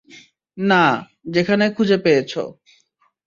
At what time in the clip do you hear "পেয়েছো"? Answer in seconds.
1.97-2.43